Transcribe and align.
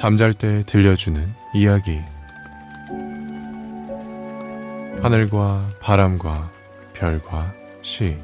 잠잘 0.00 0.32
때 0.32 0.62
들려주는 0.64 1.34
이야기. 1.52 2.00
하늘과 5.02 5.72
바람과 5.78 6.50
별과 6.94 7.52
시. 7.82 8.16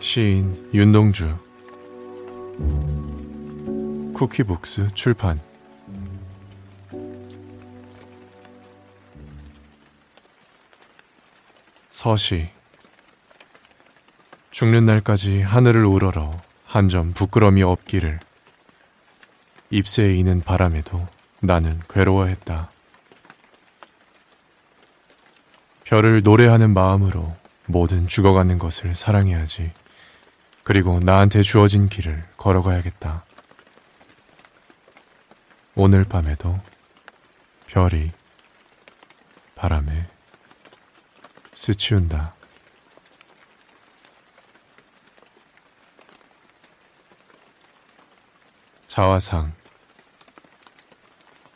시인 0.00 0.70
윤동주. 0.72 1.36
쿠키북스 4.14 4.94
출판. 4.94 5.38
서시. 11.90 12.48
죽는 14.50 14.86
날까지 14.86 15.42
하늘을 15.42 15.84
우러러 15.84 16.40
한 16.72 16.88
점 16.88 17.12
부끄럼이 17.12 17.62
없기를. 17.62 18.18
잎새에 19.68 20.14
이는 20.14 20.40
바람에도 20.40 21.06
나는 21.40 21.78
괴로워했다. 21.90 22.70
별을 25.84 26.22
노래하는 26.22 26.72
마음으로 26.72 27.36
모든 27.66 28.08
죽어가는 28.08 28.58
것을 28.58 28.94
사랑해야지. 28.94 29.70
그리고 30.62 30.98
나한테 30.98 31.42
주어진 31.42 31.90
길을 31.90 32.24
걸어가야겠다. 32.38 33.26
오늘 35.74 36.04
밤에도 36.04 36.58
별이 37.66 38.12
바람에 39.56 40.06
스치운다. 41.52 42.34
자화상 48.92 49.54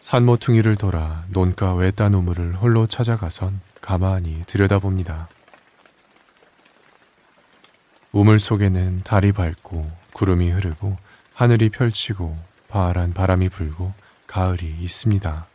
산모퉁이를 0.01 0.77
돌아 0.77 1.23
논가 1.29 1.75
외딴 1.75 2.15
우물을 2.15 2.55
홀로 2.57 2.87
찾아가선 2.87 3.61
가만히 3.83 4.43
들여다봅니다. 4.47 5.29
우물 8.13 8.39
속에는 8.39 9.03
달이 9.05 9.33
밝고 9.33 9.87
구름이 10.15 10.51
흐르고 10.51 10.97
하늘이 11.35 11.69
펼치고 11.69 12.39
파란 12.69 13.13
바람이 13.13 13.51
불고 13.51 13.93
가을이 14.27 14.75
있습니다. 14.81 15.47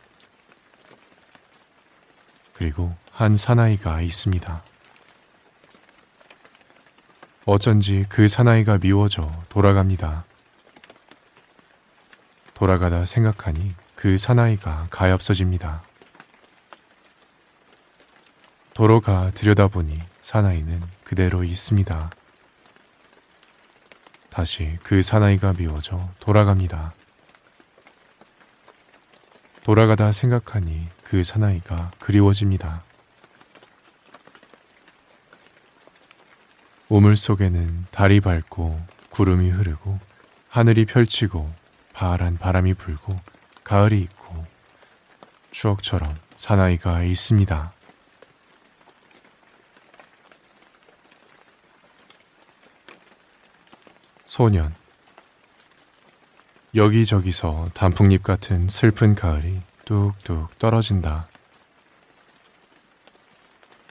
그리고 2.52 2.94
한 3.10 3.36
사나이가 3.36 4.02
있습니다. 4.02 4.62
어쩐지 7.44 8.06
그 8.08 8.28
사나이가 8.28 8.78
미워져 8.78 9.32
돌아갑니다. 9.48 10.26
돌아가다 12.62 13.06
생각하니 13.06 13.74
그 13.96 14.16
사나이가 14.16 14.86
가엾어집니다. 14.88 15.82
도로가 18.72 19.32
들여다보니 19.32 20.00
사나이는 20.20 20.80
그대로 21.02 21.42
있습니다. 21.42 22.10
다시 24.30 24.78
그 24.84 25.02
사나이가 25.02 25.54
미워져 25.54 26.08
돌아갑니다. 26.20 26.94
돌아가다 29.64 30.12
생각하니 30.12 30.86
그 31.02 31.24
사나이가 31.24 31.90
그리워집니다. 31.98 32.84
우물 36.88 37.16
속에는 37.16 37.86
달이 37.90 38.20
밝고 38.20 38.80
구름이 39.10 39.50
흐르고 39.50 39.98
하늘이 40.48 40.84
펼치고 40.86 41.61
파란 41.92 42.38
바람이 42.38 42.74
불고 42.74 43.16
가을이 43.64 44.00
있고 44.00 44.44
추억처럼 45.50 46.16
사나이가 46.36 47.02
있습니다. 47.02 47.72
소년 54.26 54.74
여기저기서 56.74 57.68
단풍잎 57.74 58.22
같은 58.22 58.68
슬픈 58.68 59.14
가을이 59.14 59.60
뚝뚝 59.84 60.58
떨어진다. 60.58 61.28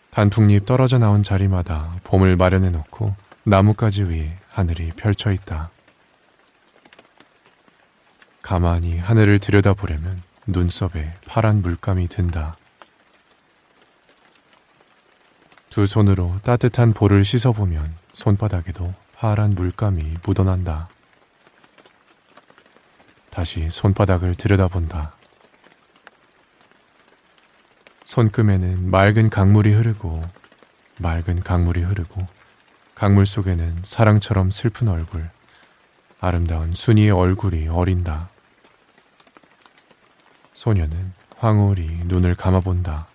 단풍잎 0.10 0.66
떨어져 0.66 0.98
나온 0.98 1.22
자리마다 1.22 1.96
봄을 2.04 2.36
마련해 2.38 2.70
놓고 2.70 3.16
나뭇가지 3.44 4.04
위에 4.04 4.36
하늘이 4.50 4.90
펼쳐 4.96 5.32
있다. 5.32 5.70
가만히 8.42 8.98
하늘을 8.98 9.40
들여다보려면 9.40 10.24
눈썹에 10.48 11.14
파란 11.26 11.62
물감이 11.62 12.08
든다. 12.08 12.58
두 15.70 15.86
손으로 15.86 16.40
따뜻한 16.44 16.94
볼을 16.94 17.24
씻어보면 17.24 17.96
손바닥에도 18.14 18.94
파란 19.16 19.52
물감이 19.52 20.18
묻어난다. 20.26 20.90
다시 23.30 23.70
손바닥을 23.70 24.36
들여다본다. 24.36 25.16
손금에는 28.04 28.90
맑은 28.92 29.30
강물이 29.30 29.72
흐르고 29.72 30.22
맑은 30.98 31.42
강물이 31.42 31.82
흐르고 31.82 32.28
강물 32.94 33.26
속에는 33.26 33.80
사랑처럼 33.84 34.52
슬픈 34.52 34.90
얼굴, 34.90 35.30
아름다운 36.24 36.76
순이의 36.76 37.10
얼굴이 37.10 37.68
어린다. 37.68 38.30
소녀는 40.54 41.14
황홀히 41.38 41.88
눈을 42.06 42.36
감아본다. 42.36 43.08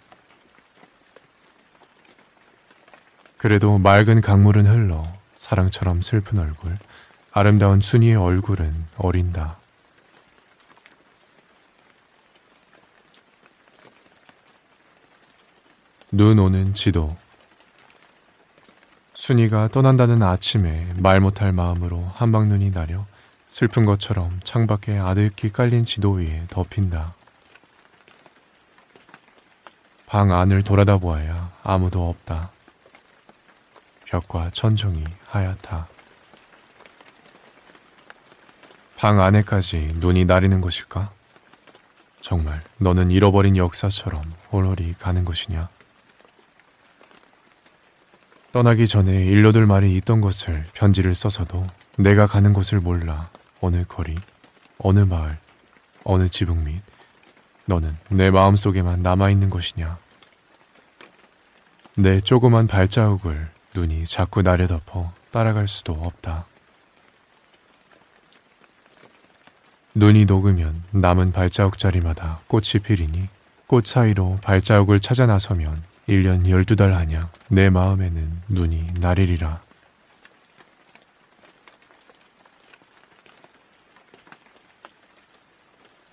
그래도 3.37 3.79
맑은 3.79 4.21
강물은 4.21 4.67
흘러 4.67 5.07
사랑처럼 5.39 6.03
슬픈 6.03 6.41
얼굴, 6.41 6.77
아름다운 7.31 7.81
순이의 7.81 8.17
얼굴은 8.17 8.87
어린다. 8.97 9.57
눈 16.11 16.41
오는 16.41 16.75
지도. 16.75 17.17
순이가 19.17 19.69
떠난다는 19.69 20.23
아침에 20.23 20.93
말 20.97 21.21
못할 21.21 21.51
마음으로 21.51 22.05
한방눈이 22.17 22.71
나려 22.71 23.07
슬픈 23.49 23.87
것처럼 23.87 24.41
창밖에 24.45 24.99
아득히 24.99 25.51
깔린 25.51 25.87
지도 25.87 26.13
위에 26.13 26.45
덮인다. 26.51 27.15
방 30.05 30.33
안을 30.33 30.63
돌아다 30.63 30.99
보아야 30.99 31.51
아무도 31.63 32.11
없다. 32.11 32.51
벽과 34.05 34.51
천정이 34.51 35.03
하얗다. 35.29 35.89
방 38.99 39.21
안에까지 39.23 39.95
눈이 39.97 40.27
나리는 40.27 40.61
것일까? 40.61 41.11
정말 42.21 42.63
너는 42.77 43.11
잃어버린 43.11 43.57
역사처럼 43.57 44.23
홀홀이 44.53 44.95
가는 44.99 45.25
것이냐? 45.25 45.71
떠나기 48.57 48.89
전에 48.89 49.27
일러둘 49.27 49.67
말이 49.67 49.95
있던 49.97 50.23
것을 50.23 50.65
편지를 50.73 51.15
써서도 51.15 51.67
내가 51.99 52.27
가는 52.27 52.55
곳을 52.55 52.81
몰라 52.81 53.29
어느 53.61 53.85
거리, 53.87 54.17
어느 54.79 55.01
마을, 55.01 55.37
어느 56.05 56.31
지붕 56.31 56.65
및 56.65 56.81
너는 57.67 57.95
내 58.09 58.31
마음속에만 58.31 59.03
남아있는 59.03 59.51
것이냐? 59.51 59.99
내 61.97 62.23
조그만 62.23 62.67
발자국을 62.67 63.51
눈이 63.75 64.07
자꾸 64.07 64.41
나려 64.41 64.67
덮어 64.67 65.13
따라갈 65.33 65.69
수도 65.69 65.93
없다. 65.93 66.47
눈이 69.95 70.25
녹으면 70.25 70.83
남은 70.93 71.33
발자국 71.33 71.77
자리마다 71.77 72.41
꽃이 72.47 72.81
피리니 72.83 73.29
꽃 73.67 73.87
사이로 73.87 74.39
발자국을 74.41 75.01
찾아 75.01 75.27
나서면 75.27 75.83
1년 76.09 76.45
12달 76.45 76.93
하냐 76.93 77.31
내 77.49 77.69
마음에는 77.69 78.43
눈이 78.49 78.95
나리리라. 79.01 79.61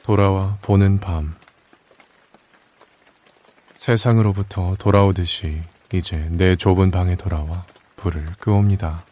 돌아와 0.01 0.57
보는 0.61 0.99
밤 0.99 1.33
세상으로부터 3.75 4.75
돌아오듯이 4.79 5.61
이제 5.93 6.17
내 6.31 6.55
좁은 6.55 6.91
방에 6.91 7.15
돌아와 7.15 7.65
불을 7.95 8.33
끄옵니다. 8.39 9.05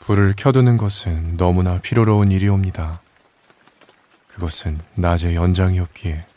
불을 0.00 0.34
켜두는 0.36 0.76
것은 0.76 1.36
너무나 1.36 1.78
필요로운 1.78 2.30
일이옵니다. 2.30 3.00
그것은 4.28 4.78
낮의 4.94 5.34
연장이었기에 5.34 6.29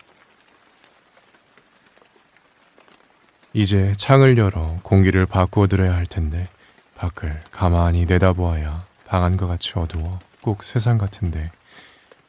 이제 3.56 3.94
창을 3.98 4.40
열어 4.40 4.80
공기를 4.82 5.28
바꾸어 5.28 5.68
들어야 5.68 5.94
할 5.94 6.08
텐데 6.08 6.50
밖을 6.96 7.44
가만히 7.52 8.06
내다보아야 8.08 8.84
방 9.06 9.24
안과 9.24 9.46
같이 9.46 9.74
어두워 9.76 10.20
꼭 10.42 10.64
세상 10.64 10.98
같은데 10.98 11.52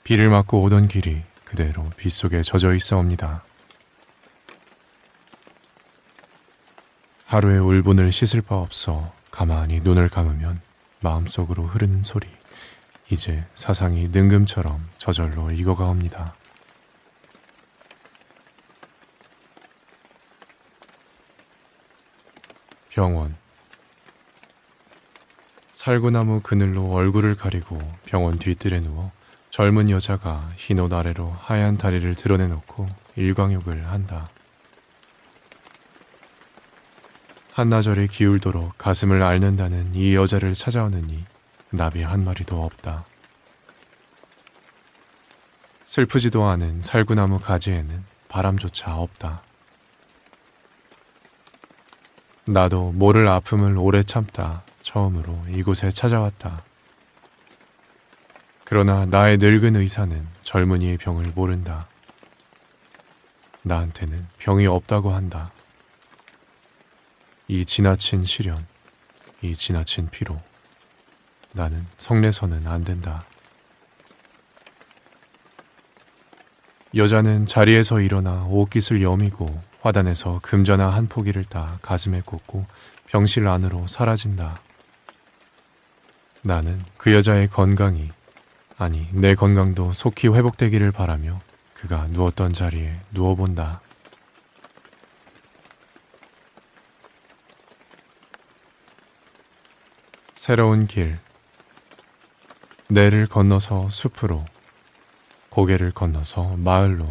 비를 0.02 0.28
맞고 0.28 0.60
오던 0.60 0.88
길이 0.88 1.22
그대로 1.44 1.88
빗속에 1.96 2.42
젖어 2.42 2.74
있어옵니다. 2.74 3.42
하루의 7.24 7.58
울분을 7.58 8.12
씻을 8.12 8.42
바 8.42 8.56
없어 8.56 9.10
가만히 9.30 9.80
눈을 9.80 10.10
감으면 10.10 10.60
마음속으로 11.00 11.64
흐르는 11.64 12.04
소리. 12.04 12.28
이제 13.10 13.44
사상이 13.54 14.08
능금처럼 14.08 14.86
저절로 14.98 15.50
익어가옵니다. 15.50 16.34
병원 22.94 23.34
살구나무 25.72 26.42
그늘로 26.42 26.92
얼굴을 26.92 27.34
가리고 27.34 27.80
병원 28.06 28.38
뒤뜰에 28.38 28.78
누워 28.78 29.10
젊은 29.50 29.90
여자가 29.90 30.52
흰 30.56 30.78
옷 30.78 30.92
아래로 30.92 31.32
하얀 31.40 31.76
다리를 31.76 32.14
드러내놓고 32.14 32.88
일광욕을 33.16 33.88
한다. 33.88 34.30
한나절이 37.52 38.06
기울도록 38.06 38.78
가슴을 38.78 39.24
앓는다는 39.24 39.96
이 39.96 40.14
여자를 40.14 40.54
찾아오느니 40.54 41.24
나비 41.70 42.00
한 42.02 42.24
마리도 42.24 42.62
없다. 42.62 43.06
슬프지도 45.84 46.44
않은 46.44 46.82
살구나무 46.82 47.40
가지에는 47.40 48.04
바람조차 48.28 48.96
없다. 48.98 49.42
나도 52.46 52.92
모를 52.92 53.26
아픔을 53.28 53.78
오래 53.78 54.02
참다 54.02 54.64
처음으로 54.82 55.46
이곳에 55.48 55.90
찾아왔다. 55.90 56.62
그러나 58.64 59.06
나의 59.06 59.38
늙은 59.38 59.76
의사는 59.76 60.26
젊은이의 60.42 60.98
병을 60.98 61.32
모른다. 61.34 61.88
나한테는 63.62 64.26
병이 64.38 64.66
없다고 64.66 65.12
한다. 65.12 65.52
이 67.48 67.64
지나친 67.64 68.24
시련, 68.24 68.66
이 69.40 69.54
지나친 69.54 70.10
피로. 70.10 70.40
나는 71.52 71.86
성내서는 71.96 72.66
안 72.66 72.84
된다. 72.84 73.24
여자는 76.94 77.46
자리에서 77.46 78.00
일어나 78.00 78.44
옷깃을 78.44 79.02
여미고 79.02 79.62
화단에서 79.84 80.40
금전화 80.42 80.88
한 80.88 81.08
포기를 81.08 81.44
따 81.44 81.78
가슴에 81.82 82.22
꽂고 82.24 82.64
병실 83.06 83.46
안으로 83.46 83.86
사라진다. 83.86 84.62
나는 86.40 86.82
그 86.96 87.12
여자의 87.12 87.48
건강이, 87.48 88.10
아니, 88.78 89.06
내 89.12 89.34
건강도 89.34 89.92
속히 89.92 90.28
회복되기를 90.28 90.90
바라며 90.90 91.42
그가 91.74 92.06
누웠던 92.06 92.54
자리에 92.54 92.98
누워본다. 93.10 93.82
새로운 100.32 100.86
길. 100.86 101.18
내를 102.88 103.26
건너서 103.26 103.90
숲으로, 103.90 104.46
고개를 105.50 105.92
건너서 105.92 106.56
마을로, 106.56 107.06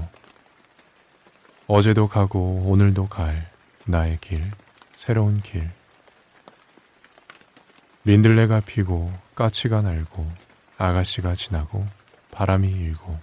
어제도 1.67 2.09
가고 2.09 2.63
오늘도 2.65 3.07
갈 3.07 3.49
나의 3.85 4.17
길, 4.19 4.51
새로운 4.93 5.41
길. 5.41 5.71
민들레가 8.03 8.59
피고 8.59 9.13
까치가 9.33 9.81
날고 9.81 10.29
아가씨가 10.77 11.35
지나고 11.35 11.87
바람이 12.31 12.67
일고 12.67 13.17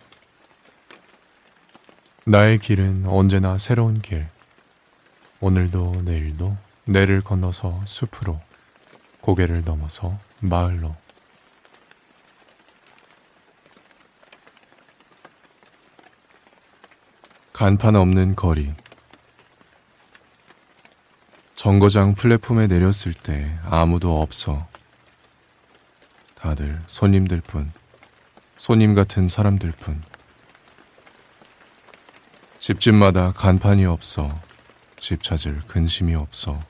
나의 2.24 2.58
길은 2.58 3.06
언제나 3.06 3.58
새로운 3.58 4.00
길. 4.00 4.26
오늘도 5.40 6.02
내일도 6.04 6.56
내를 6.86 7.20
건너서 7.20 7.82
숲으로 7.84 8.40
고개를 9.20 9.64
넘어서 9.64 10.18
마을로 10.40 10.96
간판 17.60 17.94
없는 17.94 18.36
거리 18.36 18.72
정거장 21.56 22.14
플랫폼에 22.14 22.68
내렸을 22.68 23.12
때 23.12 23.54
아무도 23.66 24.22
없어. 24.22 24.66
다들 26.36 26.80
손님들 26.86 27.42
뿐, 27.42 27.70
손님 28.56 28.94
같은 28.94 29.28
사람들 29.28 29.72
뿐. 29.72 30.02
집집마다 32.60 33.32
간판이 33.32 33.84
없어. 33.84 34.40
집 34.98 35.22
찾을 35.22 35.60
근심이 35.66 36.14
없어. 36.14 36.62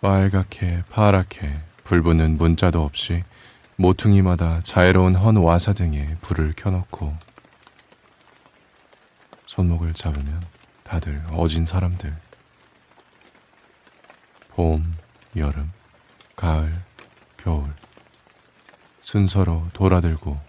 빨갛게 0.00 0.82
파랗게 0.90 1.56
불 1.84 2.02
붙는 2.02 2.36
문자도 2.36 2.82
없이 2.82 3.22
모퉁이마다 3.76 4.62
자애로운 4.64 5.14
헌 5.14 5.36
와사 5.36 5.72
등에 5.72 6.16
불을 6.20 6.54
켜놓고 6.56 7.29
손목을 9.60 9.92
잡으면 9.92 10.42
다들 10.84 11.22
어진 11.32 11.66
사람들. 11.66 12.16
봄, 14.48 14.96
여름, 15.36 15.70
가을, 16.34 16.82
겨울. 17.36 17.74
순서로 19.02 19.68
돌아들고 19.74 20.40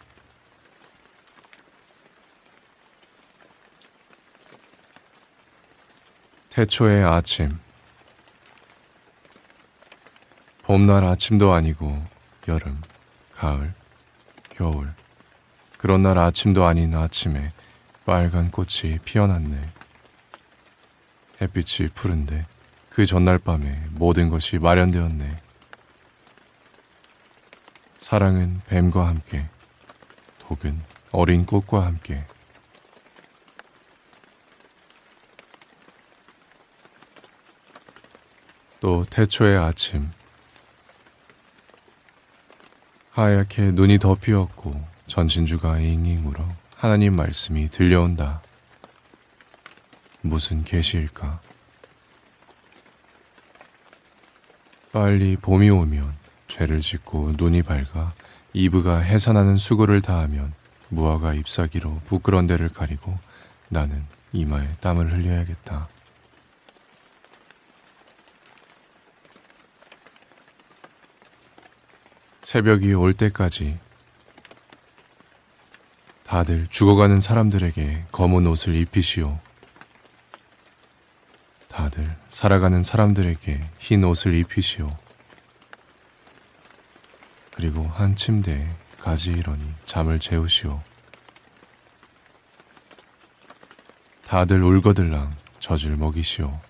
태초의 6.50 7.04
아침 7.04 7.60
봄날 10.64 11.04
아침도 11.04 11.52
아니고 11.52 12.02
여름, 12.48 12.82
가을, 13.34 13.74
겨울. 14.50 14.94
그런 15.78 16.04
날 16.04 16.18
아침도 16.18 16.66
아닌 16.66 16.96
아침에 16.96 17.52
빨간 18.12 18.52
꽃이 18.52 19.00
피어났네. 19.06 19.58
햇빛이 21.42 21.88
푸른데 21.96 22.46
그 22.90 23.06
전날 23.06 23.38
밤에 23.38 23.86
모든 23.92 24.28
것이 24.28 24.60
마련되었네. 24.60 25.42
사랑은 28.00 28.64
뱀과 28.68 29.08
함께, 29.08 29.48
독은 30.40 30.82
어린 31.14 31.46
꽃과 31.46 31.86
함께. 31.86 32.26
또 38.82 39.06
태초의 39.06 39.58
아침, 39.58 40.12
하얗게 43.12 43.72
눈이 43.72 44.00
덮이었고 44.00 44.86
전신주가 45.08 45.80
잉잉 45.80 46.28
울어 46.28 46.61
하나님 46.82 47.16
말씀이 47.16 47.70
들려온다. 47.70 48.42
무슨 50.22 50.64
계시일까? 50.64 51.40
빨리 54.92 55.38
봄이 55.38 55.70
오면 55.70 56.12
죄를 56.48 56.82
짓고 56.82 57.34
눈이 57.38 57.62
밝아 57.62 58.16
이브가 58.54 58.98
해산하는 58.98 59.58
수고를 59.58 60.02
다하면 60.02 60.56
무화과 60.90 61.36
잎사귀로 61.36 62.02
부끄런 62.06 62.48
데를 62.48 62.70
가리고 62.70 63.16
나는 63.70 64.04
이마에 64.34 64.68
땀을 64.80 65.14
흘려야겠다. 65.14 65.88
새벽이 72.42 72.96
올 72.96 73.14
때까지 73.14 73.78
다들 76.32 76.66
죽어가는 76.70 77.20
사람들에게 77.20 78.06
검은 78.14 78.48
옷을 78.48 78.74
입히시오. 78.76 79.38
다들 81.68 82.16
살아가는 82.30 82.84
사람들에게 82.84 83.62
흰 83.80 84.04
옷을 84.06 84.34
입히시오. 84.36 84.96
그리고 87.54 87.86
한 87.86 88.16
침대에 88.16 88.66
가지런히 88.98 89.74
잠을 89.84 90.22
재우시오. 90.22 90.82
다들 94.24 94.64
울거들랑 94.64 95.36
젖을 95.60 95.98
먹이시오. 95.98 96.62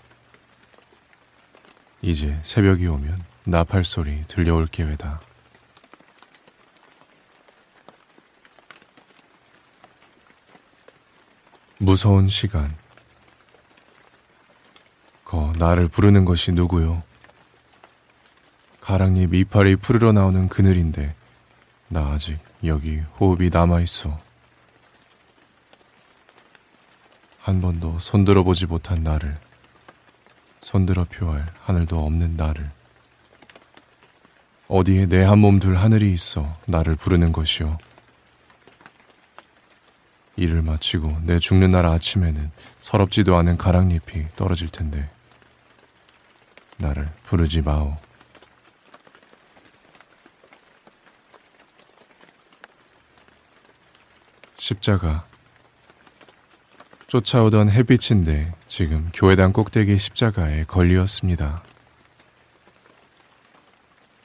이제 2.01 2.39
새벽이 2.41 2.87
오면 2.87 3.23
나팔 3.43 3.83
소리 3.83 4.23
들려올 4.25 4.65
기회다. 4.65 5.21
무서운 11.91 12.29
시간. 12.29 12.73
거 15.25 15.51
나를 15.57 15.89
부르는 15.89 16.23
것이 16.23 16.53
누구요? 16.53 17.03
가랑잎 18.79 19.33
이파리 19.33 19.75
푸르러 19.75 20.13
나오는 20.13 20.47
그늘인데 20.47 21.13
나 21.89 22.13
아직 22.13 22.39
여기 22.63 23.01
호흡이 23.19 23.49
남아있어. 23.51 24.17
한 27.41 27.59
번도 27.59 27.99
손들어 27.99 28.43
보지 28.43 28.67
못한 28.67 29.03
나를, 29.03 29.37
손들어 30.61 31.03
표할 31.03 31.45
하늘도 31.65 32.05
없는 32.05 32.37
나를, 32.37 32.71
어디에 34.69 35.07
내 35.07 35.25
한 35.25 35.39
몸 35.39 35.59
둘 35.59 35.75
하늘이 35.75 36.13
있어 36.13 36.55
나를 36.67 36.95
부르는 36.95 37.33
것이오. 37.33 37.77
일을 40.41 40.63
마치고 40.63 41.19
내 41.23 41.37
죽는 41.37 41.71
날 41.71 41.85
아침에는 41.85 42.51
서럽지도 42.79 43.35
않은 43.37 43.57
가랑잎이 43.57 44.27
떨어질 44.35 44.69
텐데, 44.69 45.07
나를 46.77 47.09
부르지 47.23 47.61
마오. 47.61 47.97
십자가. 54.57 55.25
쫓아오던 57.07 57.69
햇빛인데 57.69 58.53
지금 58.67 59.09
교회당 59.13 59.51
꼭대기 59.51 59.97
십자가에 59.97 60.63
걸리었습니다. 60.63 61.61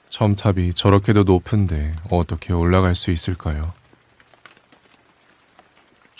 첨탑이 0.09 0.75
저렇게도 0.75 1.25
높은데 1.25 1.95
어떻게 2.11 2.53
올라갈 2.53 2.95
수 2.95 3.11
있을까요? 3.11 3.75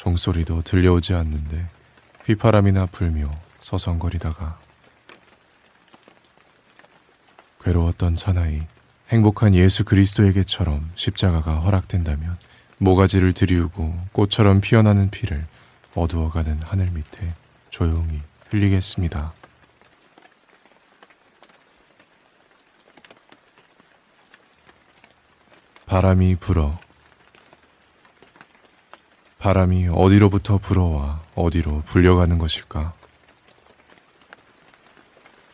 종소리도 0.07 0.63
들려오지 0.63 1.15
않는데 1.15 1.67
휘파람이나 2.27 2.87
불며 2.87 3.29
서성거리다가 3.59 4.57
괴로웠던 7.61 8.15
사나이 8.15 8.63
행복한 9.09 9.53
예수 9.57 9.85
그리스도에게처럼 9.85 10.93
십자가가 10.95 11.57
허락된다면 11.61 12.39
모가지를 12.79 13.33
들이우고 13.33 13.99
꽃처럼 14.13 14.61
피어나는 14.61 15.11
피를 15.11 15.45
어두워가는 15.95 16.61
하늘 16.63 16.91
밑에 16.91 17.35
조용히 17.71 18.21
흘리겠습니다. 18.51 19.33
바람이 25.87 26.37
불어 26.37 26.79
바람이 29.39 29.89
어디로부터 29.93 30.59
불어와 30.59 31.23
어디로 31.35 31.83
불려가는 31.83 32.39
것일까? 32.39 32.95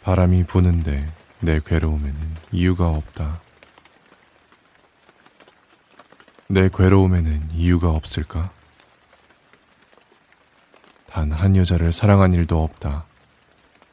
바람이 0.03 0.45
부는데 0.45 1.13
내 1.41 1.61
괴로움에는 1.61 2.37
이유가 2.53 2.89
없다. 2.91 3.41
내 6.49 6.69
괴로움에는 6.69 7.51
이유가 7.53 7.91
없을까? 7.91 8.53
단 11.07 11.33
한 11.33 11.57
여자를 11.57 11.93
사랑한 11.93 12.33
일도 12.33 12.63
없다. 12.63 13.05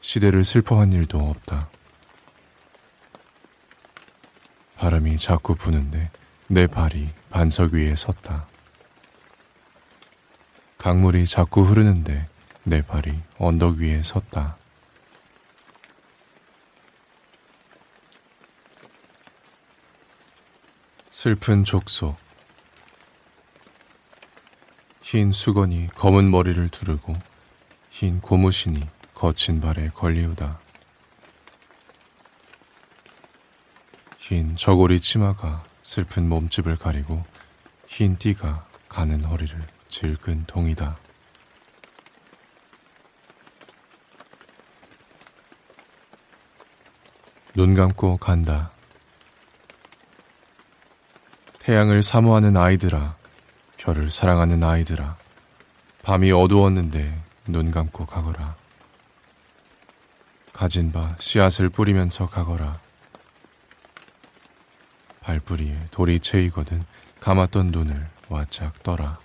시대를 0.01 0.45
슬퍼한 0.45 0.93
일도 0.93 1.19
없다. 1.19 1.69
바람이 4.77 5.17
자꾸 5.17 5.55
부는데 5.55 6.09
내 6.47 6.65
발이 6.67 7.09
반석 7.29 7.73
위에 7.73 7.95
섰다. 7.95 8.47
강물이 10.79 11.25
자꾸 11.25 11.63
흐르는데 11.63 12.25
내 12.63 12.81
발이 12.81 13.19
언덕 13.37 13.79
위에 13.79 14.01
섰다. 14.01 14.55
슬픈 21.09 21.65
족속 21.65 22.17
흰 25.01 25.33
수건이 25.33 25.89
검은 25.95 26.31
머리를 26.31 26.69
두르고 26.69 27.17
흰 27.89 28.21
고무신이 28.21 28.79
거친 29.13 29.59
발에 29.59 29.89
걸리우다. 29.89 30.61
흰 34.17 34.55
저고리 34.55 35.01
치마가 35.01 35.65
슬픈 35.83 36.29
몸집을 36.29 36.77
가리고 36.77 37.21
흰 37.85 38.17
띠가 38.17 38.65
가는 38.87 39.25
허리를 39.25 39.78
질끈 39.89 40.45
동이다. 40.45 40.97
눈 47.55 47.73
감고 47.73 48.17
간다. 48.17 48.71
태양을 51.59 52.03
사모하는 52.03 52.55
아이들아, 52.55 53.15
별을 53.77 54.09
사랑하는 54.09 54.63
아이들아, 54.63 55.17
밤이 56.03 56.31
어두웠는데 56.31 57.21
눈 57.47 57.71
감고 57.71 58.05
가거라. 58.05 58.55
가진 60.53 60.91
바 60.91 61.15
씨앗을 61.19 61.69
뿌리면서 61.69 62.27
가거라. 62.27 62.79
발뿌리에 65.21 65.87
돌이 65.91 66.19
채이거든 66.19 66.85
감았던 67.19 67.67
눈을 67.67 68.09
와짝 68.29 68.81
떠라. 68.83 69.19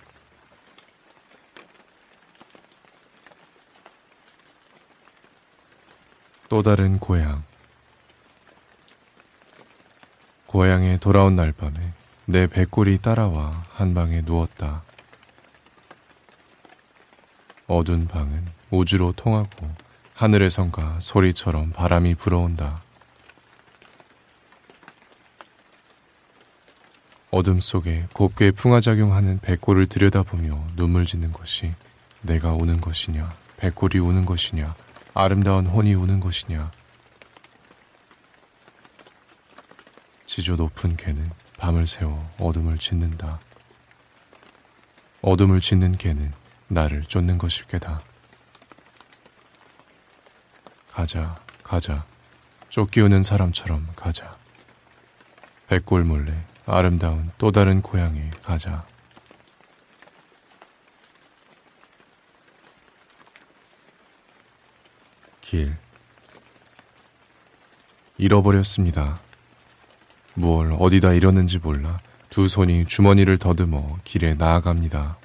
또 6.55 6.63
다른 6.63 6.99
고향. 6.99 7.43
고향에 10.45 10.99
돌아온 10.99 11.35
날 11.35 11.51
밤에 11.51 11.91
내 12.23 12.47
배꼽이 12.47 12.99
따라와 12.99 13.65
한 13.71 13.93
방에 13.93 14.21
누웠다. 14.21 14.83
어두운 17.67 18.07
방은 18.07 18.45
우주로 18.71 19.11
통하고 19.11 19.69
하늘에선가 20.13 21.01
소리처럼 21.01 21.71
바람이 21.73 22.15
불어온다. 22.15 22.81
어둠 27.31 27.59
속에 27.59 28.07
곱게 28.13 28.51
풍화작용하는 28.51 29.39
백골을 29.39 29.87
들여다보며 29.87 30.67
눈물 30.77 31.05
짓는 31.05 31.33
것이 31.33 31.73
내가 32.21 32.53
우는 32.53 32.79
것이냐, 32.79 33.35
백골이 33.57 33.99
우는 33.99 34.25
것이냐, 34.25 34.73
아름다운 35.17 35.65
혼이 35.65 35.93
우는 35.93 36.19
것이냐. 36.19 36.71
지조 40.25 40.57
높은 40.57 40.97
개는 40.97 41.31
밤을 41.57 41.87
새워 41.87 42.29
어둠을 42.37 42.77
짓는다. 42.77 43.39
어둠을 45.21 45.61
짓는 45.61 45.97
개는 45.97 46.33
나를 46.67 47.03
쫓는 47.03 47.37
것일 47.37 47.65
게다. 47.67 48.03
가자, 50.91 51.39
가자. 51.63 52.05
쫓기우는 52.67 53.23
사람처럼 53.23 53.87
가자. 53.95 54.35
백골 55.67 56.03
몰래 56.03 56.45
아름다운 56.65 57.31
또 57.37 57.53
다른 57.53 57.81
고향에 57.81 58.31
가자. 58.43 58.85
길. 65.45 65.77
잃어버렸습니다. 68.17 69.19
무얼 70.33 70.75
어디다 70.79 71.13
잃었는지 71.13 71.59
몰라 71.59 71.99
두 72.31 72.47
손이 72.47 72.87
주머니를 72.87 73.37
더듬어 73.37 73.99
길에 74.03 74.33
나아갑니다. 74.33 75.17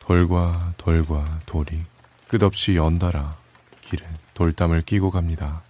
돌과 0.00 0.74
돌과 0.76 1.40
돌이 1.46 1.86
끝없이 2.28 2.76
연달아 2.76 3.38
길은 3.80 4.06
돌담을 4.34 4.82
끼고 4.82 5.10
갑니다. 5.10 5.62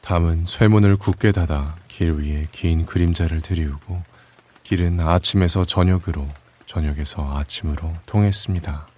담은 0.00 0.46
쇠문을 0.46 0.96
굳게 0.96 1.32
닫아 1.32 1.74
길 1.88 2.12
위에 2.12 2.46
긴 2.52 2.86
그림자를 2.86 3.40
들이우고 3.40 4.00
길은 4.62 5.00
아침에서 5.00 5.64
저녁으로 5.64 6.28
저녁에서 6.66 7.36
아침으로 7.36 7.92
통했습니다. 8.06 8.91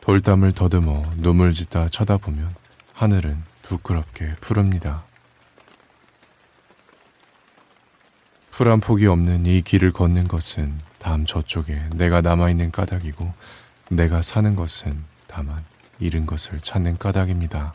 돌담을 0.00 0.52
더듬어 0.52 1.12
눈물 1.16 1.52
짓다 1.54 1.88
쳐다보면 1.88 2.54
하늘은 2.94 3.42
부끄럽게 3.62 4.34
푸릅니다. 4.40 5.04
풀 8.50 8.68
한 8.68 8.80
폭이 8.80 9.06
없는 9.06 9.46
이 9.46 9.62
길을 9.62 9.92
걷는 9.92 10.28
것은 10.28 10.80
담 10.98 11.24
저쪽에 11.24 11.88
내가 11.94 12.20
남아있는 12.20 12.72
까닭이고 12.72 13.32
내가 13.90 14.20
사는 14.20 14.54
것은 14.54 15.02
다만 15.26 15.64
잃은 15.98 16.26
것을 16.26 16.60
찾는 16.60 16.98
까닭입니다. 16.98 17.74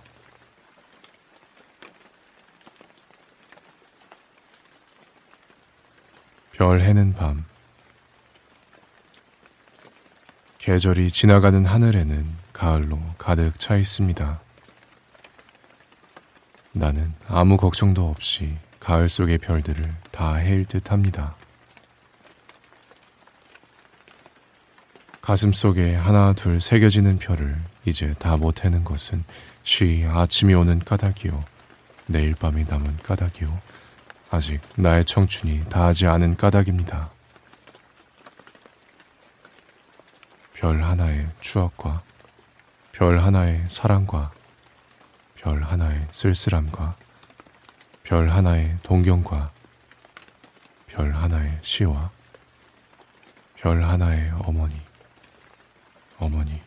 별 6.53 6.81
해는 6.81 7.13
밤 7.13 7.45
계절이 10.65 11.11
지나가는 11.11 11.63
하늘에는 11.63 12.25
가을로 12.51 12.99
가득 13.19 13.59
차 13.59 13.75
있습니다. 13.75 14.39
나는 16.71 17.13
아무 17.27 17.55
걱정도 17.55 18.09
없이 18.09 18.57
가을 18.79 19.07
속의 19.07 19.37
별들을 19.37 19.93
다 20.09 20.37
헤일 20.37 20.65
듯 20.65 20.91
합니다. 20.91 21.35
가슴 25.21 25.53
속에 25.53 25.93
하나 25.93 26.33
둘 26.33 26.59
새겨지는 26.59 27.19
별을 27.19 27.61
이제 27.85 28.15
다 28.17 28.35
못 28.35 28.65
해는 28.65 28.83
것은 28.83 29.23
쉬 29.61 30.03
아침이 30.09 30.55
오는 30.55 30.79
까닭이요. 30.79 31.45
내일 32.07 32.33
밤이 32.33 32.65
남은 32.67 32.97
까닭이요. 33.03 33.55
아직 34.31 34.61
나의 34.77 35.05
청춘이 35.05 35.65
다하지 35.69 36.07
않은 36.07 36.37
까닭입니다. 36.37 37.14
별 40.65 40.81
하나의 40.81 41.29
추억과 41.41 42.01
별 42.91 43.19
하나의 43.19 43.65
사랑과 43.67 44.31
별 45.35 45.61
하나의 45.61 46.07
쓸쓸함과 46.09 46.95
별 48.01 48.29
하나의 48.31 48.75
동경과 48.81 49.51
별 50.87 51.11
하나의 51.11 51.59
시와 51.61 52.09
별 53.57 53.83
하나의 53.83 54.31
어머니, 54.39 54.81
어머니, 56.17 56.59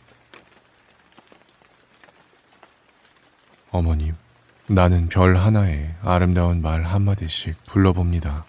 어머님, 3.73 4.15
나는 4.69 5.09
별 5.09 5.37
하나에 5.37 5.93
아름다운 6.03 6.63
말 6.63 6.85
한마디씩 6.85 7.65
불러봅니다. 7.65 8.45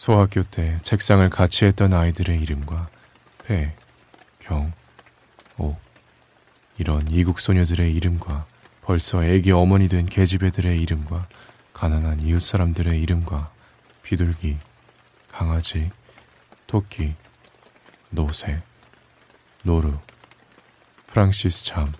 소학교 0.00 0.42
때 0.42 0.78
책상을 0.82 1.28
같이 1.28 1.66
했던 1.66 1.92
아이들의 1.92 2.40
이름과 2.40 2.88
배, 3.44 3.74
경, 4.38 4.72
옥, 5.58 5.78
이런 6.78 7.06
이국 7.10 7.38
소녀들의 7.38 7.94
이름과 7.94 8.46
벌써 8.80 9.22
애기 9.22 9.52
어머니 9.52 9.88
된 9.88 10.06
계집애들의 10.06 10.80
이름과 10.80 11.28
가난한 11.74 12.20
이웃 12.20 12.40
사람들의 12.40 12.98
이름과 12.98 13.52
비둘기, 14.02 14.56
강아지, 15.30 15.90
토끼, 16.66 17.12
노새, 18.08 18.62
노루, 19.64 19.98
프랑시스 21.08 21.66
잠, 21.66 21.92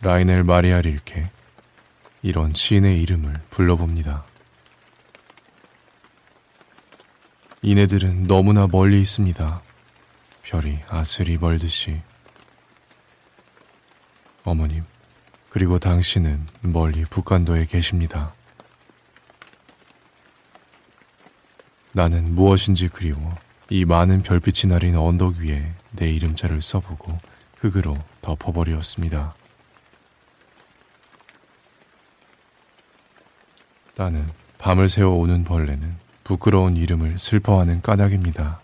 라이너 0.00 0.42
마리아 0.44 0.80
릴케 0.80 1.28
이런 2.22 2.54
시인의 2.54 3.02
이름을 3.02 3.34
불러봅니다. 3.50 4.29
이네들은 7.62 8.26
너무나 8.26 8.66
멀리 8.66 9.00
있습니다. 9.02 9.62
별이 10.42 10.78
아슬이 10.88 11.36
멀듯이. 11.36 12.00
어머님, 14.44 14.84
그리고 15.50 15.78
당신은 15.78 16.46
멀리 16.62 17.04
북간도에 17.04 17.66
계십니다. 17.66 18.32
나는 21.92 22.34
무엇인지 22.34 22.88
그리워 22.88 23.36
이 23.68 23.84
많은 23.84 24.22
별빛이 24.22 24.72
나린 24.72 24.96
언덕 24.96 25.36
위에 25.36 25.70
내 25.90 26.10
이름자를 26.10 26.62
써보고 26.62 27.18
흙으로 27.58 27.98
덮어버리었습니다. 28.22 29.34
나는 33.96 34.30
밤을 34.56 34.88
새워 34.88 35.16
오는 35.16 35.44
벌레는 35.44 36.09
부끄러운 36.24 36.76
이름을 36.76 37.18
슬퍼하는 37.18 37.82
까닭입니다. 37.82 38.60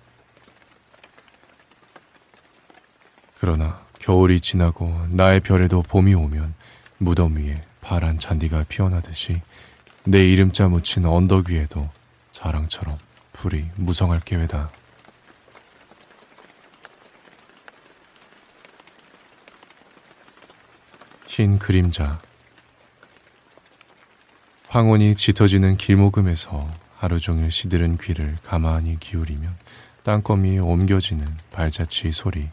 그러나 3.39 3.81
겨울이 3.99 4.41
지나고 4.41 5.07
나의 5.11 5.41
별에도 5.41 5.83
봄이 5.83 6.15
오면 6.15 6.55
무덤 6.99 7.37
위에 7.37 7.63
파란 7.81 8.19
잔디가 8.19 8.65
피어나듯이 8.69 9.43
내 10.05 10.25
이름자 10.27 10.69
묻힌 10.69 11.05
언덕 11.05 11.51
위에도 11.51 11.91
자랑처럼 12.33 12.99
불이 13.33 13.69
무성할 13.77 14.21
계획다. 14.21 14.71
흰 21.27 21.59
그림자 21.59 22.21
황혼이 24.69 25.15
짙어지는 25.15 25.77
길목음에서 25.77 26.86
하루 27.07 27.21
종일 27.21 27.53
시들은 27.53 27.99
귀를 27.99 28.37
가만히 28.43 28.99
기울이면 28.99 29.57
땅거미에 30.03 30.59
옮겨지는 30.59 31.39
발자취 31.53 32.11
소리. 32.11 32.49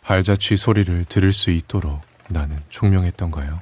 발자취 0.00 0.56
소리를 0.56 1.04
들을 1.04 1.32
수 1.32 1.52
있도록 1.52 2.00
나는 2.28 2.58
총명했던가요? 2.68 3.60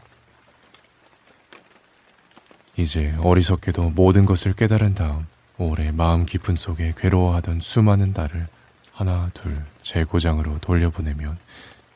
이제 2.79 3.15
어리석게도 3.21 3.91
모든 3.91 4.25
것을 4.25 4.55
깨달은 4.55 4.95
다음 4.95 5.27
오래 5.59 5.93
마음 5.93 6.25
깊은 6.25 6.57
속에 6.57 6.95
괴로워하던 6.97 7.61
수많은 7.61 8.15
달을 8.15 8.49
하나 8.95 9.31
둘 9.35 9.63
제 9.83 10.05
고장으로 10.05 10.59
돌려보내면 10.61 11.37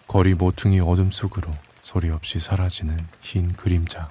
거리 0.07 0.35
모퉁이 0.35 0.81
어둠 0.81 1.11
속으로 1.11 1.51
소리 1.81 2.11
없이 2.11 2.39
사라지는 2.39 2.99
흰 3.23 3.55
그림자. 3.55 4.11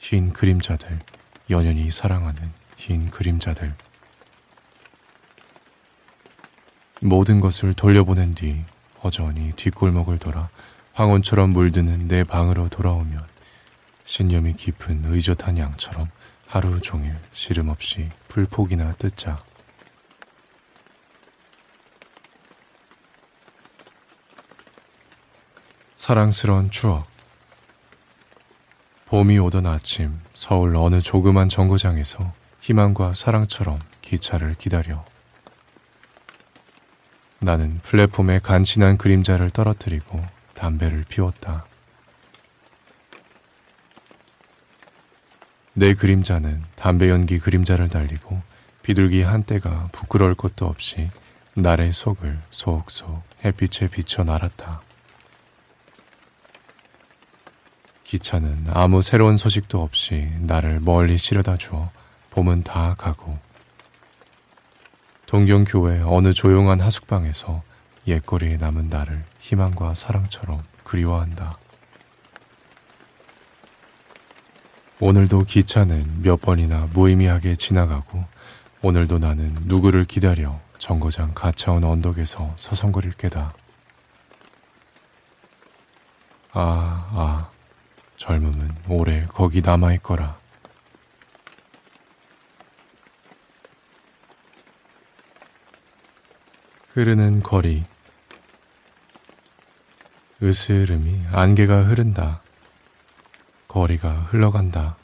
흰 0.00 0.32
그림자들, 0.32 0.98
연연히 1.50 1.90
사랑하는 1.90 2.52
흰 2.76 3.10
그림자들. 3.10 3.74
모든 7.02 7.38
것을 7.40 7.74
돌려보낸 7.74 8.34
뒤 8.34 8.64
허전히 9.04 9.52
뒷골목을 9.52 10.18
돌아 10.18 10.48
황혼처럼 10.94 11.50
물드는 11.50 12.08
내 12.08 12.24
방으로 12.24 12.68
돌아오면 12.68 13.24
신념이 14.04 14.54
깊은 14.54 15.04
의젓한 15.04 15.58
양처럼 15.58 16.10
하루 16.46 16.80
종일 16.80 17.16
시름 17.32 17.68
없이 17.68 18.10
불폭이나 18.28 18.94
뜯자. 18.94 19.42
사랑스러운 25.94 26.70
추억. 26.70 27.09
봄이 29.10 29.40
오던 29.40 29.66
아침 29.66 30.20
서울 30.32 30.76
어느 30.76 31.02
조그만 31.02 31.48
정거장에서 31.48 32.32
희망과 32.60 33.14
사랑처럼 33.14 33.80
기차를 34.02 34.54
기다려. 34.54 35.04
나는 37.40 37.80
플랫폼에 37.82 38.38
간신한 38.38 38.98
그림자를 38.98 39.50
떨어뜨리고 39.50 40.24
담배를 40.54 41.04
피웠다. 41.08 41.66
내 45.72 45.94
그림자는 45.94 46.62
담배 46.76 47.10
연기 47.10 47.40
그림자를 47.40 47.88
달리고 47.88 48.40
비둘기 48.84 49.22
한때가 49.22 49.88
부끄러울 49.90 50.36
것도 50.36 50.66
없이 50.66 51.10
날의 51.54 51.92
속을 51.92 52.38
속속 52.50 53.24
햇빛에 53.44 53.88
비춰 53.88 54.22
날았다. 54.22 54.82
기차는 58.10 58.64
아무 58.70 59.02
새로운 59.02 59.36
소식도 59.36 59.80
없이 59.80 60.32
나를 60.40 60.80
멀리 60.80 61.16
실어다 61.16 61.56
주어 61.56 61.92
봄은 62.30 62.64
다 62.64 62.96
가고 62.98 63.38
동경교회 65.26 66.02
어느 66.04 66.32
조용한 66.32 66.80
하숙방에서 66.80 67.62
옛거리에 68.08 68.56
남은 68.56 68.88
나를 68.88 69.22
희망과 69.38 69.94
사랑처럼 69.94 70.64
그리워한다. 70.82 71.56
오늘도 74.98 75.44
기차는 75.44 76.22
몇 76.22 76.40
번이나 76.40 76.88
무의미하게 76.92 77.54
지나가고 77.54 78.24
오늘도 78.82 79.20
나는 79.20 79.56
누구를 79.66 80.04
기다려 80.04 80.58
정거장 80.80 81.30
가차원 81.34 81.84
언덕에서 81.84 82.54
서성거릴 82.56 83.12
게다. 83.12 83.54
아, 86.52 87.08
아. 87.12 87.59
젊음은 88.20 88.76
오래 88.86 89.24
거기 89.28 89.62
남아있거라. 89.62 90.38
흐르는 96.92 97.42
거리. 97.42 97.86
으스름이 100.42 101.28
안개가 101.32 101.84
흐른다. 101.84 102.42
거리가 103.68 104.26
흘러간다. 104.28 104.96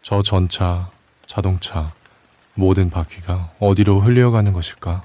저 0.00 0.22
전차, 0.22 0.92
자동차, 1.26 1.92
모든 2.54 2.88
바퀴가 2.88 3.54
어디로 3.58 4.00
흘려가는 4.00 4.52
것일까? 4.52 5.04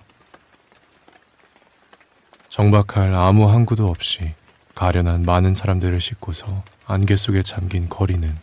정박할 2.50 3.16
아무 3.16 3.50
항구도 3.50 3.90
없이 3.90 4.36
가련한 4.80 5.24
많은 5.24 5.56
사람들을 5.56 6.00
싣고서 6.00 6.64
안개 6.86 7.18
속에 7.18 7.44
잠긴 7.44 7.90
거리는 7.90 8.34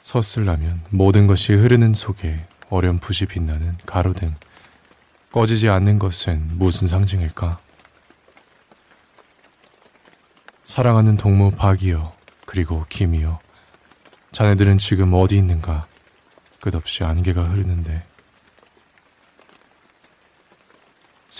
섰을라면 0.00 0.82
모든 0.90 1.28
것이 1.28 1.52
흐르는 1.52 1.94
속에 1.94 2.44
어렴풋이 2.70 3.26
빛나는 3.26 3.78
가로등. 3.86 4.34
꺼지지 5.30 5.68
않는 5.68 6.00
것은 6.00 6.58
무슨 6.58 6.88
상징일까? 6.88 7.60
사랑하는 10.64 11.18
동무 11.18 11.52
박이여, 11.52 12.16
그리고 12.46 12.84
김이여. 12.88 13.38
자네들은 14.32 14.78
지금 14.78 15.14
어디 15.14 15.36
있는가? 15.36 15.86
끝없이 16.60 17.04
안개가 17.04 17.44
흐르는데. 17.44 18.02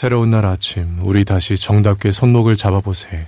새로운 0.01 0.31
날 0.31 0.47
아침, 0.47 1.01
우리 1.03 1.25
다시 1.25 1.57
정답게 1.57 2.13
손목을 2.13 2.55
잡아보세. 2.55 3.27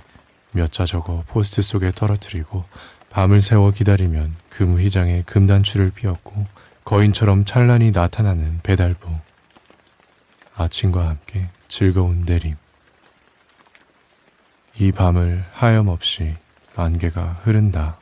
몇 0.53 0.71
자 0.71 0.85
적어 0.85 1.21
포스트 1.27 1.61
속에 1.61 1.91
떨어뜨리고 1.91 2.63
밤을 3.09 3.41
새워 3.41 3.71
기다리면 3.71 4.37
금휘장에 4.47 5.23
금단추를 5.23 5.91
피웠고 5.91 6.47
거인처럼 6.85 7.43
찬란히 7.43 7.91
나타나는 7.91 8.61
배달부. 8.63 9.09
아침과 10.55 11.09
함께 11.09 11.49
즐거운 11.67 12.23
내림. 12.25 12.55
이 14.79 14.93
밤을 14.93 15.43
하염없이 15.51 16.37
안개가 16.77 17.41
흐른다. 17.43 17.97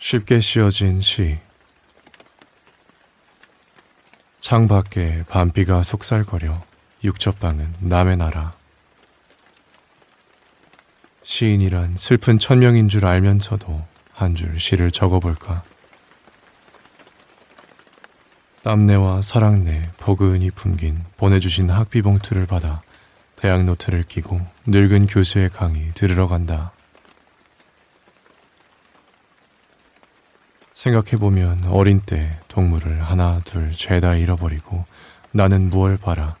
쉽게 0.00 0.40
씌어진 0.40 1.00
시. 1.00 1.38
창밖에 4.40 5.24
밤비가 5.28 5.82
속살거려 5.82 6.62
육첩방은 7.04 7.74
남의 7.80 8.16
나라. 8.16 8.54
시인이란 11.22 11.96
슬픈 11.96 12.38
천명인 12.38 12.88
줄 12.88 13.06
알면서도 13.06 13.84
한 14.12 14.34
줄 14.34 14.58
시를 14.58 14.90
적어볼까. 14.90 15.62
땀내와 18.62 19.22
사랑내 19.22 19.90
버근히 19.98 20.50
풍긴 20.50 21.04
보내주신 21.16 21.70
학비 21.70 22.02
봉투를 22.02 22.46
받아 22.46 22.82
대학 23.36 23.64
노트를 23.64 24.02
끼고 24.02 24.40
늙은 24.66 25.06
교수의 25.06 25.50
강의 25.50 25.92
들으러 25.94 26.26
간다. 26.26 26.72
생각해보면 30.78 31.64
어린 31.70 32.00
때 32.00 32.38
동물을 32.46 33.02
하나 33.02 33.40
둘 33.44 33.72
죄다 33.72 34.14
잃어버리고 34.14 34.84
나는 35.32 35.70
무얼 35.70 35.96
바라 35.96 36.36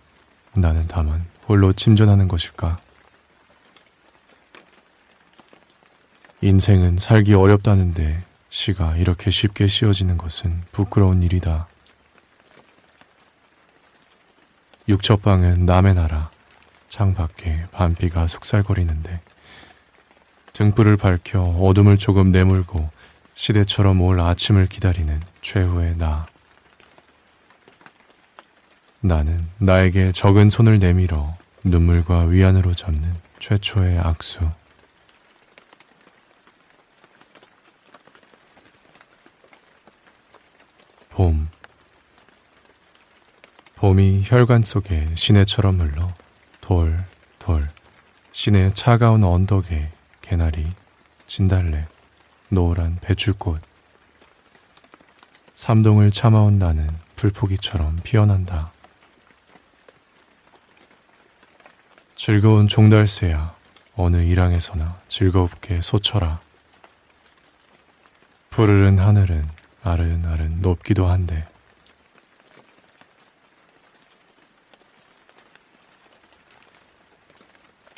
나는 0.54 0.84
다만 0.86 1.26
홀로 1.48 1.72
침전하는 1.72 2.28
것일까? 2.28 2.78
인생은 6.40 6.98
살기 6.98 7.34
어렵다는데 7.34 8.22
시가 8.48 8.96
이렇게 8.96 9.32
쉽게 9.32 9.66
씌워지는 9.66 10.18
것은 10.18 10.62
부끄러운 10.70 11.24
일이다. 11.24 11.66
육첩방은 14.88 15.66
남의 15.66 15.94
나라, 15.94 16.30
창밖에 16.88 17.64
밤비가 17.72 18.28
속살거리는데 18.28 19.20
등불을 20.52 20.96
밝혀 20.96 21.42
어둠을 21.42 21.98
조금 21.98 22.30
내몰고 22.30 22.97
시대처럼 23.38 24.00
올 24.00 24.20
아침을 24.20 24.66
기다리는 24.66 25.22
최후의 25.42 25.96
나. 25.96 26.26
나는 29.00 29.48
나에게 29.58 30.10
적은 30.10 30.50
손을 30.50 30.80
내밀어 30.80 31.36
눈물과 31.62 32.24
위안으로 32.24 32.74
잡는 32.74 33.14
최초의 33.38 34.00
악수. 34.00 34.40
봄. 41.10 41.48
봄이 43.76 44.24
혈관 44.26 44.62
속에 44.62 45.14
시내처럼 45.14 45.80
흘러 45.80 46.12
돌, 46.60 47.04
돌, 47.38 47.68
시내 48.32 48.74
차가운 48.74 49.22
언덕에 49.22 49.92
개나리, 50.22 50.66
진달래, 51.28 51.86
노란 52.50 52.96
배출꽃. 53.00 53.60
삼동을 55.54 56.10
참아온 56.10 56.58
나는 56.58 56.88
불포기처럼 57.16 58.00
피어난다. 58.02 58.72
즐거운 62.14 62.68
종달새야 62.68 63.54
어느 63.96 64.18
일항에서나 64.18 65.00
즐겁게 65.08 65.80
솟쳐라. 65.80 66.40
푸르른 68.50 68.98
하늘은 68.98 69.48
아른아른 69.84 70.60
높기도 70.60 71.06
한데 71.06 71.46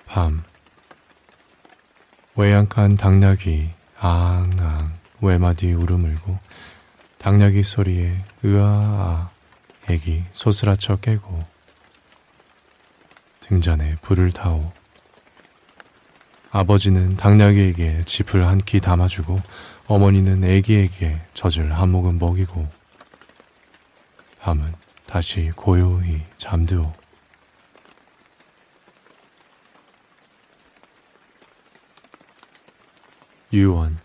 밤 0.06 0.42
외양간 2.34 2.96
당나귀 2.96 3.79
앙앙 4.00 4.92
외마디 5.20 5.72
울음을고 5.72 6.38
당나귀 7.18 7.62
소리에 7.62 8.24
으아아 8.44 9.30
애기 9.88 10.24
소스라쳐 10.32 10.96
깨고 10.96 11.44
등잔에 13.40 13.96
불을 14.02 14.32
타오 14.32 14.72
아버지는 16.50 17.16
당나귀에게 17.16 18.04
짚을 18.04 18.46
한 18.46 18.58
끼 18.60 18.80
담아주고 18.80 19.40
어머니는 19.86 20.44
애기에게 20.44 21.20
젖을 21.34 21.72
한 21.72 21.90
모금 21.90 22.18
먹이고 22.18 22.66
밤은 24.40 24.74
다시 25.06 25.50
고요히 25.54 26.22
잠드오. 26.38 26.92
유원 33.52 33.98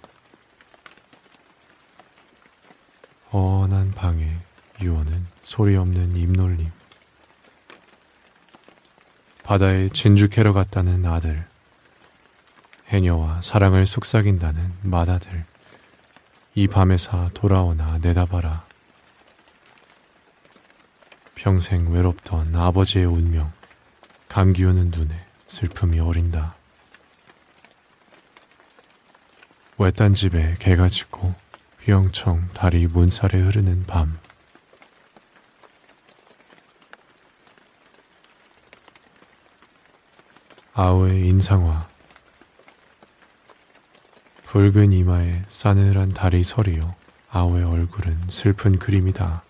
어난 3.30 3.92
방에 3.92 4.38
유원은 4.82 5.28
소리 5.44 5.76
없는 5.76 6.16
입놀림. 6.16 6.72
바다에 9.44 9.90
진주 9.90 10.30
캐러 10.30 10.52
갔다는 10.52 11.06
아들. 11.06 11.46
해녀와 12.88 13.42
사랑을 13.42 13.86
속삭인다는 13.86 14.78
맏아들. 14.82 15.46
이 16.56 16.68
밤에사 16.68 17.30
돌아오나 17.34 18.00
내다봐라. 18.00 18.66
평생 21.36 21.92
외롭던 21.92 22.56
아버지의 22.56 23.06
운명. 23.06 23.52
감기 24.28 24.64
오는 24.66 24.90
눈에 24.90 25.26
슬픔이 25.46 26.00
어린다 26.00 26.56
외딴 29.78 30.14
집에 30.14 30.56
개가 30.60 30.88
짖고 30.88 31.36
휘영청 31.82 32.48
달이 32.54 32.88
문살에 32.88 33.42
흐르는 33.42 33.86
밤. 33.86 34.18
아우의 40.74 41.28
인상화 41.28 41.90
붉은 44.46 44.94
이마에 44.94 45.44
싸늘한 45.50 46.14
달이 46.14 46.44
서리요 46.44 46.96
아우의 47.30 47.66
얼굴은 47.66 48.28
슬픈 48.30 48.80
그림이다. 48.80 49.44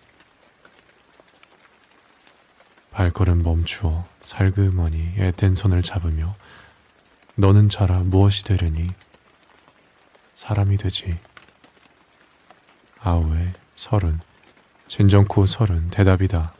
발걸음 2.90 3.44
멈추어 3.44 4.08
살그머니 4.22 5.14
애된 5.18 5.54
손을 5.54 5.82
잡으며 5.82 6.34
너는 7.36 7.68
자라 7.68 8.00
무엇이 8.00 8.42
되려니 8.42 8.90
사람이 10.36 10.76
되지. 10.76 11.18
아우의 13.00 13.54
서른, 13.74 14.20
진정코 14.86 15.46
서른 15.46 15.88
대답이다. 15.88 16.52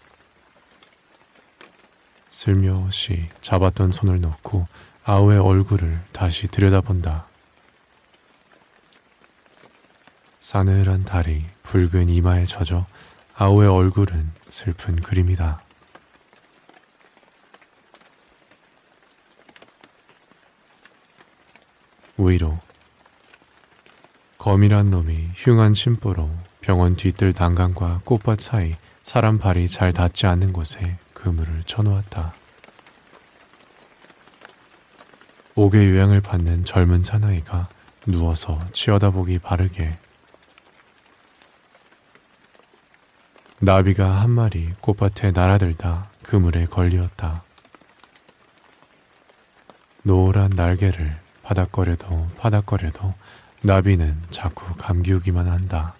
슬며시 2.30 3.28
잡았던 3.42 3.92
손을 3.92 4.22
넣고 4.22 4.66
아우의 5.04 5.38
얼굴을 5.38 6.00
다시 6.12 6.48
들여다본다. 6.48 7.26
싸늘한 10.40 11.04
달이 11.04 11.44
붉은 11.62 12.08
이마에 12.08 12.46
젖어 12.46 12.86
아우의 13.34 13.68
얼굴은 13.68 14.32
슬픈 14.48 14.96
그림이다. 15.02 15.62
위로 22.16 22.65
거미란 24.46 24.90
놈이 24.90 25.30
흉한 25.34 25.74
심보로 25.74 26.30
병원 26.60 26.94
뒤뜰 26.94 27.34
난간과 27.36 28.02
꽃밭 28.04 28.40
사이 28.40 28.76
사람 29.02 29.38
발이 29.38 29.68
잘 29.68 29.92
닿지 29.92 30.28
않는 30.28 30.52
곳에 30.52 30.98
그물을 31.14 31.64
쳐놓았다. 31.64 32.32
옥의 35.56 35.90
요양을 35.90 36.20
받는 36.20 36.64
젊은 36.64 37.02
사나이가 37.02 37.68
누워서 38.06 38.64
치어다보기 38.72 39.40
바르게 39.40 39.98
나비가 43.58 44.08
한 44.08 44.30
마리 44.30 44.70
꽃밭에 44.80 45.32
날아들다 45.32 46.10
그물에 46.22 46.66
걸리었다. 46.66 47.42
노란 50.04 50.50
날개를 50.50 51.18
바닥거려도 51.42 52.28
바닥거려도 52.38 53.12
나비는 53.66 54.22
자꾸 54.30 54.76
감기우기만 54.76 55.48
한다. 55.48 55.96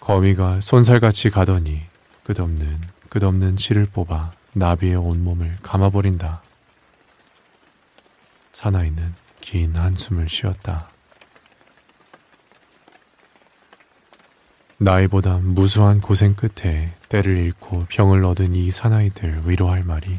거미가 0.00 0.60
손살같이 0.60 1.30
가더니 1.30 1.82
끝없는 2.24 2.80
끝없는 3.08 3.56
실을 3.56 3.86
뽑아 3.86 4.32
나비의 4.52 4.96
온몸을 4.96 5.58
감아버린다. 5.62 6.42
사나이는 8.50 9.14
긴 9.40 9.76
한숨을 9.76 10.28
쉬었다. 10.28 10.90
나이보다 14.78 15.38
무수한 15.38 16.00
고생 16.00 16.34
끝에 16.34 16.94
때를 17.08 17.36
잃고 17.36 17.86
병을 17.88 18.24
얻은 18.24 18.56
이 18.56 18.72
사나이들 18.72 19.42
위로할 19.44 19.84
말이 19.84 20.18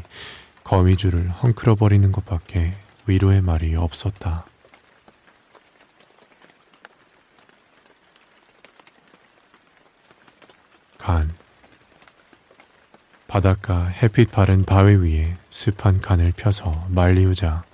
거미줄을 0.64 1.28
헝클어버리는 1.28 2.10
것밖에 2.10 2.74
위로의 3.06 3.40
말이 3.40 3.74
없었다. 3.74 4.46
간. 10.98 11.34
바닷가 13.26 13.86
햇빛 13.86 14.30
바른 14.30 14.64
바위 14.64 14.94
위에 14.94 15.36
습한 15.50 16.00
간을 16.00 16.32
펴서 16.36 16.86
말리우자. 16.90 17.64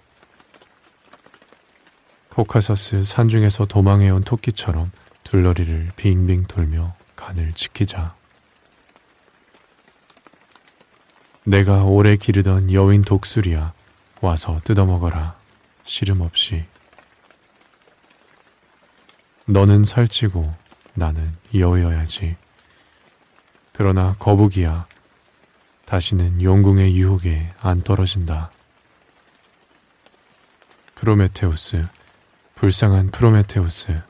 코카서스 2.30 3.02
산중에서 3.04 3.66
도망해온 3.66 4.22
토끼처럼 4.22 4.92
둘러리를 5.24 5.90
빙빙 5.96 6.44
돌며 6.44 6.94
간을 7.16 7.52
지키자. 7.54 8.14
내가 11.44 11.82
오래 11.84 12.16
기르던 12.16 12.72
여윈 12.72 13.02
독수리야 13.02 13.72
와서 14.20 14.60
뜯어먹어라 14.64 15.36
시름 15.84 16.20
없이. 16.20 16.64
너는 19.46 19.84
살찌고 19.84 20.54
나는 20.94 21.36
여여야지. 21.54 22.36
그러나 23.72 24.16
거북이야 24.18 24.86
다시는 25.84 26.42
용궁의 26.42 26.96
유혹에 26.96 27.52
안 27.60 27.80
떨어진다. 27.80 28.50
프로메테우스, 30.96 31.86
불쌍한 32.56 33.10
프로메테우스. 33.10 34.02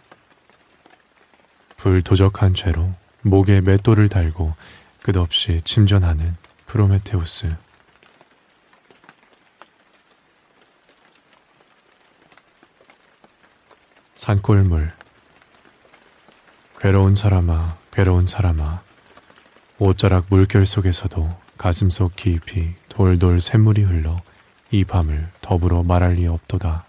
불도적한 1.76 2.54
죄로 2.54 2.92
목에 3.22 3.60
맷돌을 3.60 4.08
달고 4.08 4.54
끝없이 5.02 5.60
침전하는 5.64 6.36
프로메테우스. 6.66 7.54
산골물. 14.18 14.92
괴로운 16.80 17.14
사람아, 17.14 17.78
괴로운 17.92 18.26
사람아. 18.26 18.82
옷자락 19.78 20.26
물결 20.28 20.66
속에서도 20.66 21.38
가슴속 21.56 22.16
깊이 22.16 22.74
돌돌 22.88 23.40
샘물이 23.40 23.82
흘러 23.82 24.20
이 24.72 24.82
밤을 24.82 25.30
더불어 25.40 25.84
말할 25.84 26.14
리 26.14 26.26
없도다. 26.26 26.84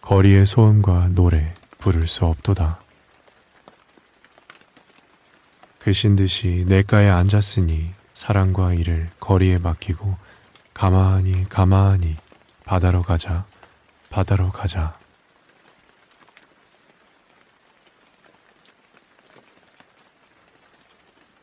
거리의 0.00 0.46
소음과 0.46 1.08
노래 1.08 1.54
부를 1.76 2.06
수 2.06 2.24
없도다. 2.24 2.80
그신 5.78 6.16
듯이 6.16 6.64
내가에 6.66 7.10
앉았으니 7.10 7.92
사랑과 8.14 8.72
일을 8.72 9.10
거리에 9.20 9.58
맡기고 9.58 10.16
가만히 10.72 11.46
가만히 11.50 12.16
바다로 12.64 13.02
가자, 13.02 13.44
바다로 14.16 14.50
가자. 14.50 14.98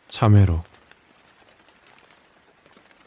참외로 0.09 0.63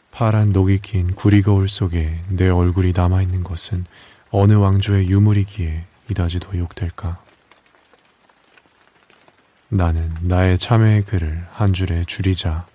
파란 0.09 0.53
녹이 0.53 0.79
낀 0.79 1.13
구리 1.13 1.41
거울 1.41 1.67
속에 1.67 2.23
내 2.29 2.47
얼굴이 2.47 2.93
남아있는 2.95 3.43
것은 3.43 3.85
어느 4.29 4.53
왕조의 4.53 5.09
유물이기에 5.09 5.85
이다지 6.11 6.39
도 6.39 6.57
욕될까? 6.57 7.21
나는 9.67 10.15
나의 10.21 10.57
참회의 10.57 11.03
글을 11.03 11.45
한 11.51 11.73
줄에 11.73 12.05
줄이자 12.05 12.65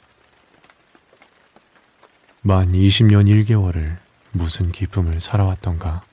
만 2.43 2.73
20년 2.73 3.29
1개월을 3.29 3.97
무슨 4.33 4.71
기쁨을 4.71 5.23
살아왔던가. 5.23 6.12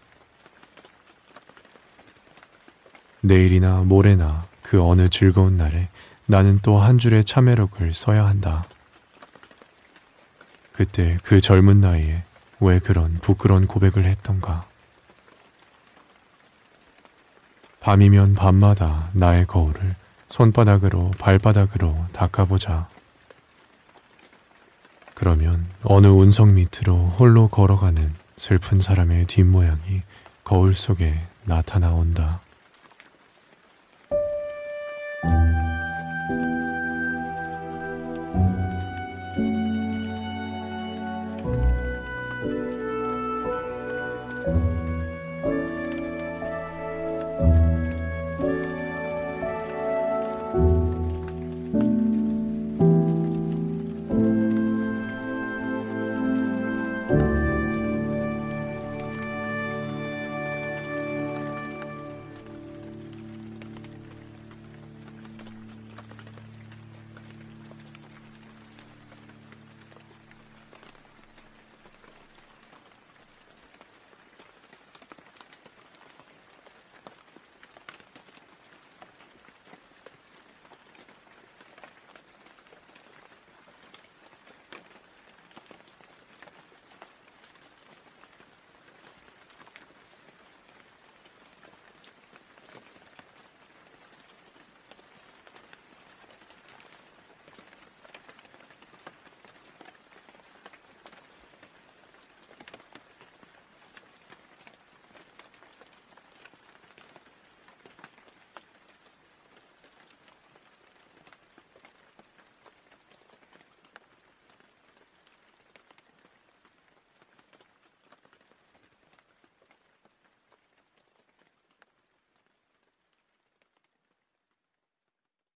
내일이나 3.21 3.82
모레나 3.82 4.45
그 4.62 4.82
어느 4.82 5.10
즐거운 5.10 5.58
날에 5.58 5.89
나는 6.25 6.60
또 6.62 6.79
한 6.79 6.97
줄의 6.97 7.23
참회록을 7.23 7.93
써야 7.93 8.25
한다. 8.25 8.65
그때 10.73 11.17
그 11.23 11.41
젊은 11.41 11.82
나이에 11.82 12.23
왜 12.60 12.79
그런 12.79 13.15
부끄러운 13.15 13.67
고백을 13.67 14.05
했던가. 14.05 14.65
밤이면 17.79 18.36
밤마다 18.36 19.10
나의 19.13 19.47
거울을 19.47 19.95
손바닥으로 20.27 21.12
발바닥으로 21.17 22.05
닦아보자. 22.13 22.88
그러면 25.15 25.65
어느 25.84 26.08
운석 26.08 26.49
밑으로 26.49 26.95
홀로 27.17 27.47
걸어가는 27.47 28.13
슬픈 28.38 28.79
사람의 28.79 29.25
뒷모양이 29.27 30.03
거울 30.43 30.75
속에 30.75 31.15
나타나온다. 31.43 32.41